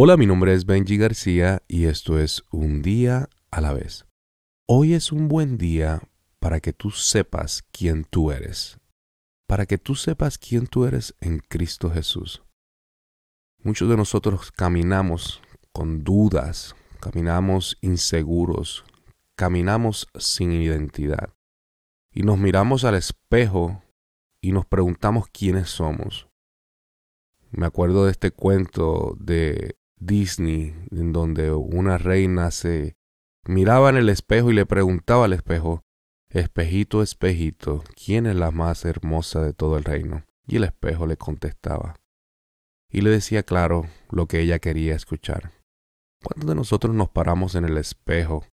Hola, 0.00 0.16
mi 0.16 0.26
nombre 0.26 0.54
es 0.54 0.64
Benji 0.64 0.96
García 0.96 1.64
y 1.66 1.86
esto 1.86 2.20
es 2.20 2.44
Un 2.52 2.82
día 2.82 3.28
a 3.50 3.60
la 3.60 3.72
vez. 3.72 4.06
Hoy 4.64 4.94
es 4.94 5.10
un 5.10 5.26
buen 5.26 5.58
día 5.58 6.00
para 6.38 6.60
que 6.60 6.72
tú 6.72 6.92
sepas 6.92 7.64
quién 7.72 8.04
tú 8.04 8.30
eres, 8.30 8.78
para 9.48 9.66
que 9.66 9.76
tú 9.76 9.96
sepas 9.96 10.38
quién 10.38 10.68
tú 10.68 10.84
eres 10.84 11.16
en 11.18 11.40
Cristo 11.40 11.90
Jesús. 11.90 12.44
Muchos 13.64 13.88
de 13.88 13.96
nosotros 13.96 14.52
caminamos 14.52 15.42
con 15.72 16.04
dudas, 16.04 16.76
caminamos 17.00 17.76
inseguros, 17.80 18.84
caminamos 19.34 20.06
sin 20.16 20.52
identidad 20.52 21.34
y 22.14 22.22
nos 22.22 22.38
miramos 22.38 22.84
al 22.84 22.94
espejo 22.94 23.82
y 24.40 24.52
nos 24.52 24.64
preguntamos 24.64 25.26
quiénes 25.26 25.70
somos. 25.70 26.28
Me 27.50 27.66
acuerdo 27.66 28.04
de 28.04 28.12
este 28.12 28.30
cuento 28.30 29.16
de 29.18 29.77
Disney, 30.00 30.74
en 30.90 31.12
donde 31.12 31.52
una 31.52 31.98
reina 31.98 32.50
se 32.50 32.96
miraba 33.46 33.90
en 33.90 33.96
el 33.96 34.08
espejo 34.08 34.50
y 34.50 34.54
le 34.54 34.66
preguntaba 34.66 35.24
al 35.24 35.32
espejo, 35.32 35.82
Espejito, 36.30 37.02
espejito, 37.02 37.82
¿quién 37.96 38.26
es 38.26 38.36
la 38.36 38.50
más 38.50 38.84
hermosa 38.84 39.40
de 39.40 39.54
todo 39.54 39.78
el 39.78 39.84
reino? 39.84 40.26
Y 40.46 40.56
el 40.56 40.64
espejo 40.64 41.06
le 41.06 41.16
contestaba. 41.16 41.96
Y 42.92 43.00
le 43.00 43.08
decía 43.08 43.42
claro 43.44 43.86
lo 44.10 44.26
que 44.26 44.40
ella 44.40 44.58
quería 44.58 44.94
escuchar. 44.94 45.52
¿Cuántos 46.22 46.46
de 46.46 46.54
nosotros 46.54 46.94
nos 46.94 47.08
paramos 47.08 47.54
en 47.54 47.64
el 47.64 47.78
espejo 47.78 48.44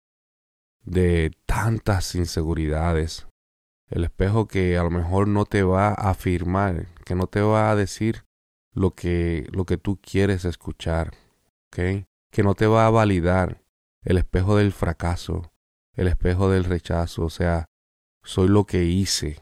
de 0.83 1.33
tantas 1.47 2.15
inseguridades? 2.15 3.27
El 3.91 4.05
espejo 4.05 4.47
que 4.47 4.79
a 4.79 4.85
lo 4.85 4.91
mejor 4.91 5.27
no 5.27 5.45
te 5.45 5.65
va 5.65 5.89
a 5.89 6.11
afirmar, 6.11 6.87
que 7.05 7.17
no 7.17 7.27
te 7.27 7.41
va 7.41 7.73
a 7.73 7.77
decir 7.77 8.25
lo 8.73 8.93
que, 8.93 9.49
lo 9.51 9.65
que 9.65 9.79
tú 9.79 9.99
quieres 10.01 10.45
escuchar, 10.45 11.13
que 11.75 12.43
no 12.43 12.55
te 12.55 12.67
va 12.67 12.87
a 12.87 12.91
validar 12.91 13.63
el 14.03 14.19
espejo 14.19 14.57
del 14.57 14.73
fracaso, 14.73 15.53
el 15.95 16.09
espejo 16.09 16.51
del 16.51 16.65
rechazo, 16.65 17.25
o 17.25 17.31
sea, 17.31 17.67
soy 18.23 18.49
lo 18.49 18.65
que 18.65 18.85
hice, 18.85 19.41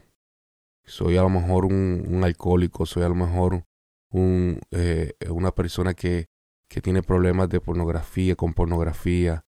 soy 0.83 1.17
a 1.17 1.21
lo 1.21 1.29
mejor 1.29 1.65
un, 1.65 2.21
alcohólico, 2.23 2.85
soy 2.85 3.03
a 3.03 3.09
lo 3.09 3.15
mejor 3.15 3.65
un, 4.09 4.59
eh, 4.71 5.13
una 5.29 5.53
persona 5.53 5.93
que, 5.93 6.27
que, 6.67 6.81
tiene 6.81 7.03
problemas 7.03 7.49
de 7.49 7.61
pornografía, 7.61 8.35
con 8.35 8.53
pornografía, 8.53 9.45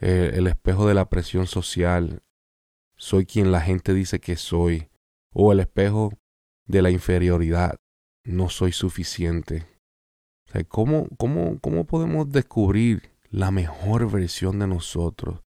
el 0.00 0.46
espejo 0.46 0.86
de 0.86 0.94
la 0.94 1.08
presión 1.08 1.46
social, 1.46 2.22
soy 2.96 3.26
quien 3.26 3.50
la 3.52 3.60
gente 3.60 3.94
dice 3.94 4.20
que 4.20 4.36
soy, 4.36 4.90
o 5.32 5.52
el 5.52 5.60
espejo 5.60 6.12
de 6.66 6.82
la 6.82 6.90
inferioridad, 6.90 7.76
no 8.24 8.48
soy 8.48 8.72
suficiente. 8.72 9.66
¿Cómo, 10.68 11.08
cómo, 11.16 11.58
¿Cómo 11.60 11.84
podemos 11.84 12.30
descubrir 12.30 13.10
la 13.30 13.50
mejor 13.50 14.10
versión 14.10 14.58
de 14.58 14.66
nosotros? 14.66 15.42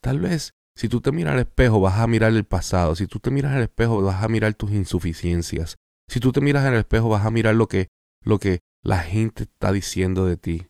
Tal 0.00 0.20
vez 0.20 0.52
si 0.76 0.88
tú 0.88 1.00
te 1.00 1.12
miras 1.12 1.34
al 1.34 1.40
espejo 1.40 1.80
vas 1.80 1.98
a 1.98 2.06
mirar 2.06 2.32
el 2.32 2.44
pasado, 2.44 2.96
si 2.96 3.06
tú 3.06 3.20
te 3.20 3.30
miras 3.30 3.52
al 3.52 3.62
espejo 3.62 4.02
vas 4.02 4.22
a 4.22 4.28
mirar 4.28 4.54
tus 4.54 4.72
insuficiencias, 4.72 5.76
si 6.08 6.20
tú 6.20 6.32
te 6.32 6.40
miras 6.40 6.64
al 6.64 6.74
espejo 6.74 7.08
vas 7.08 7.24
a 7.24 7.30
mirar 7.30 7.54
lo 7.54 7.68
que, 7.68 7.88
lo 8.22 8.38
que 8.38 8.60
la 8.82 8.98
gente 8.98 9.44
está 9.44 9.72
diciendo 9.72 10.26
de 10.26 10.36
ti. 10.36 10.68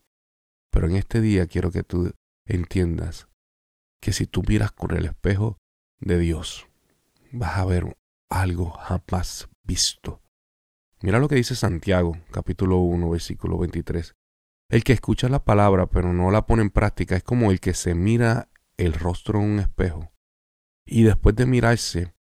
Pero 0.70 0.88
en 0.88 0.96
este 0.96 1.20
día 1.20 1.46
quiero 1.46 1.70
que 1.70 1.82
tú 1.82 2.12
entiendas 2.46 3.28
que 4.00 4.12
si 4.12 4.26
tú 4.26 4.42
miras 4.46 4.72
con 4.72 4.94
el 4.94 5.06
espejo 5.06 5.56
de 6.00 6.18
Dios, 6.18 6.68
vas 7.32 7.56
a 7.56 7.64
ver 7.64 7.96
algo 8.28 8.70
jamás 8.70 9.48
visto. 9.62 10.23
Mira 11.04 11.18
lo 11.18 11.28
que 11.28 11.34
dice 11.34 11.54
Santiago, 11.54 12.16
capítulo 12.30 12.78
1, 12.78 13.10
versículo 13.10 13.58
23. 13.58 14.14
El 14.70 14.84
que 14.84 14.94
escucha 14.94 15.28
la 15.28 15.44
palabra 15.44 15.84
pero 15.84 16.14
no 16.14 16.30
la 16.30 16.46
pone 16.46 16.62
en 16.62 16.70
práctica 16.70 17.14
es 17.14 17.22
como 17.22 17.50
el 17.50 17.60
que 17.60 17.74
se 17.74 17.94
mira 17.94 18.48
el 18.78 18.94
rostro 18.94 19.38
en 19.38 19.44
un 19.44 19.58
espejo 19.58 20.10
y 20.86 21.02
después 21.02 21.36
de 21.36 21.44
mirarse 21.44 22.14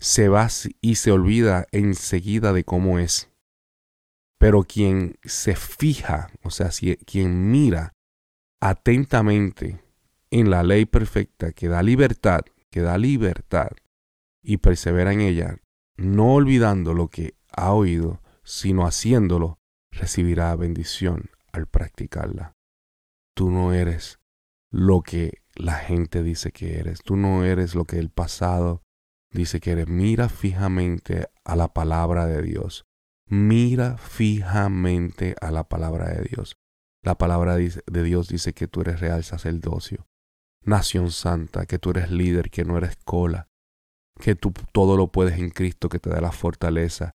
se 0.00 0.28
va 0.28 0.48
y 0.80 0.96
se 0.96 1.12
olvida 1.12 1.68
enseguida 1.70 2.52
de 2.52 2.64
cómo 2.64 2.98
es. 2.98 3.30
Pero 4.40 4.64
quien 4.64 5.16
se 5.22 5.54
fija, 5.54 6.32
o 6.42 6.50
sea, 6.50 6.70
quien 7.06 7.52
mira 7.52 7.92
atentamente 8.60 9.80
en 10.32 10.50
la 10.50 10.64
ley 10.64 10.86
perfecta 10.86 11.52
que 11.52 11.68
da 11.68 11.84
libertad, 11.84 12.40
que 12.72 12.80
da 12.80 12.98
libertad 12.98 13.70
y 14.42 14.56
persevera 14.56 15.12
en 15.12 15.20
ella, 15.20 15.56
no 15.96 16.34
olvidando 16.34 16.94
lo 16.94 17.06
que 17.06 17.36
ha 17.52 17.72
oído, 17.72 18.20
sino 18.44 18.86
haciéndolo, 18.86 19.58
recibirá 19.90 20.54
bendición 20.56 21.30
al 21.52 21.66
practicarla. 21.66 22.52
Tú 23.34 23.50
no 23.50 23.72
eres 23.72 24.18
lo 24.70 25.02
que 25.02 25.42
la 25.54 25.74
gente 25.74 26.22
dice 26.22 26.52
que 26.52 26.78
eres, 26.78 27.00
tú 27.02 27.16
no 27.16 27.44
eres 27.44 27.74
lo 27.74 27.84
que 27.84 27.98
el 27.98 28.10
pasado 28.10 28.82
dice 29.30 29.60
que 29.60 29.72
eres. 29.72 29.88
Mira 29.88 30.28
fijamente 30.28 31.28
a 31.44 31.56
la 31.56 31.72
palabra 31.72 32.26
de 32.26 32.42
Dios. 32.42 32.84
Mira 33.28 33.96
fijamente 33.98 35.34
a 35.40 35.50
la 35.50 35.64
palabra 35.64 36.08
de 36.10 36.22
Dios. 36.24 36.56
La 37.02 37.16
palabra 37.18 37.56
de 37.56 38.02
Dios 38.02 38.28
dice 38.28 38.54
que 38.54 38.68
tú 38.68 38.80
eres 38.80 39.00
real 39.00 39.24
sacerdocio, 39.24 40.06
nación 40.62 41.10
santa, 41.10 41.66
que 41.66 41.78
tú 41.78 41.90
eres 41.90 42.10
líder, 42.10 42.50
que 42.50 42.64
no 42.64 42.78
eres 42.78 42.96
cola, 43.04 43.48
que 44.18 44.34
tú 44.34 44.52
todo 44.72 44.96
lo 44.96 45.12
puedes 45.12 45.38
en 45.38 45.50
Cristo 45.50 45.88
que 45.88 45.98
te 45.98 46.08
da 46.08 46.22
la 46.22 46.32
fortaleza, 46.32 47.12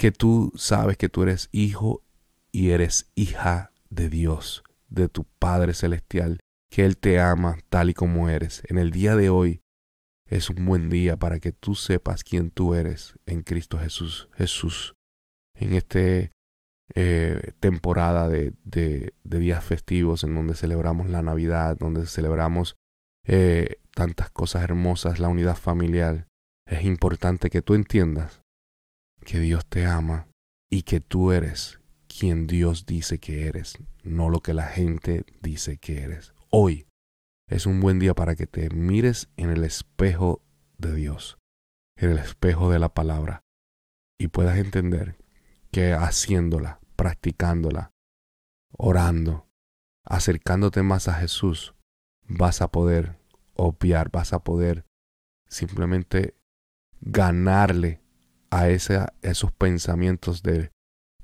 que 0.00 0.12
tú 0.12 0.50
sabes 0.56 0.96
que 0.96 1.10
tú 1.10 1.24
eres 1.24 1.50
hijo 1.52 2.02
y 2.50 2.70
eres 2.70 3.10
hija 3.16 3.70
de 3.90 4.08
Dios, 4.08 4.64
de 4.88 5.10
tu 5.10 5.24
Padre 5.38 5.74
Celestial, 5.74 6.40
que 6.70 6.86
Él 6.86 6.96
te 6.96 7.20
ama 7.20 7.58
tal 7.68 7.90
y 7.90 7.94
como 7.94 8.30
eres. 8.30 8.62
En 8.68 8.78
el 8.78 8.92
día 8.92 9.14
de 9.14 9.28
hoy 9.28 9.60
es 10.24 10.48
un 10.48 10.64
buen 10.64 10.88
día 10.88 11.18
para 11.18 11.38
que 11.38 11.52
tú 11.52 11.74
sepas 11.74 12.24
quién 12.24 12.50
tú 12.50 12.74
eres 12.74 13.12
en 13.26 13.42
Cristo 13.42 13.78
Jesús. 13.78 14.30
Jesús, 14.32 14.94
en 15.54 15.74
esta 15.74 15.98
eh, 16.94 17.52
temporada 17.60 18.30
de, 18.30 18.54
de, 18.64 19.12
días 19.22 19.62
festivos 19.62 20.24
en 20.24 20.34
donde 20.34 20.54
celebramos 20.54 21.10
la 21.10 21.20
Navidad, 21.20 21.76
donde 21.78 22.06
celebramos 22.06 22.74
eh, 23.26 23.76
tantas 23.94 24.30
cosas 24.30 24.62
hermosas, 24.62 25.18
la 25.18 25.28
unidad 25.28 25.56
familiar, 25.56 26.26
es 26.66 26.84
importante 26.86 27.50
que 27.50 27.60
tú 27.60 27.74
entiendas 27.74 28.40
que 29.24 29.40
Dios 29.40 29.66
te 29.66 29.86
ama 29.86 30.28
y 30.70 30.82
que 30.82 31.00
tú 31.00 31.32
eres 31.32 31.80
quien 32.08 32.46
Dios 32.46 32.86
dice 32.86 33.18
que 33.18 33.46
eres, 33.46 33.78
no 34.02 34.28
lo 34.30 34.40
que 34.40 34.54
la 34.54 34.66
gente 34.66 35.24
dice 35.40 35.78
que 35.78 36.02
eres. 36.02 36.34
Hoy 36.50 36.86
es 37.48 37.66
un 37.66 37.80
buen 37.80 37.98
día 37.98 38.14
para 38.14 38.34
que 38.34 38.46
te 38.46 38.70
mires 38.70 39.28
en 39.36 39.50
el 39.50 39.64
espejo 39.64 40.42
de 40.78 40.94
Dios, 40.94 41.38
en 41.96 42.10
el 42.10 42.18
espejo 42.18 42.70
de 42.70 42.78
la 42.78 42.92
palabra, 42.92 43.42
y 44.18 44.28
puedas 44.28 44.58
entender 44.58 45.16
que 45.70 45.92
haciéndola, 45.92 46.80
practicándola, 46.96 47.92
orando, 48.72 49.48
acercándote 50.04 50.82
más 50.82 51.08
a 51.08 51.14
Jesús, 51.14 51.74
vas 52.26 52.62
a 52.62 52.70
poder 52.70 53.18
obviar, 53.54 54.10
vas 54.10 54.32
a 54.32 54.42
poder 54.42 54.84
simplemente 55.48 56.34
ganarle 57.00 57.99
a, 58.50 58.68
esos 58.68 59.52
pensamientos 59.52 60.42
de, 60.42 60.70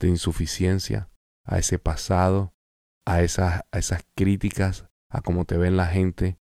insuficiencia, 0.00 1.10
a 1.44 1.58
ese 1.58 1.78
pasado, 1.78 2.54
a 3.04 3.22
esas, 3.22 3.62
a 3.70 3.78
esas 3.78 4.04
críticas, 4.14 4.86
a 5.10 5.20
cómo 5.20 5.44
te 5.44 5.56
ven 5.56 5.76
la 5.76 5.86
gente, 5.86 6.38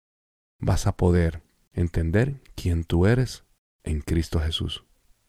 vas 0.59 0.87
a 0.87 0.95
poder 0.95 1.41
entender 1.73 2.41
quién 2.55 2.83
tú 2.83 3.05
eres 3.05 3.45
en 3.83 4.01
Cristo 4.01 4.39
Jesús. 4.39 4.85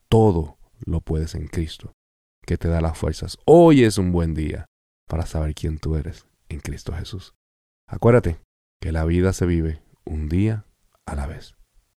Todo 0.09 0.57
lo 0.85 1.01
puedes 1.01 1.35
en 1.35 1.47
Cristo, 1.47 1.93
que 2.45 2.57
te 2.57 2.67
da 2.67 2.81
las 2.81 2.97
fuerzas. 2.97 3.37
Hoy 3.45 3.83
es 3.83 3.97
un 3.97 4.11
buen 4.11 4.33
día 4.33 4.65
para 5.07 5.25
saber 5.25 5.53
quién 5.53 5.77
tú 5.77 5.95
eres 5.95 6.25
en 6.49 6.59
Cristo 6.59 6.93
Jesús. 6.93 7.33
Acuérdate 7.87 8.39
que 8.81 8.91
la 8.91 9.05
vida 9.05 9.33
se 9.33 9.45
vive 9.45 9.81
un 10.05 10.29
día 10.29 10.65
a 11.05 11.15
la 11.15 11.27
vez. 11.27 11.55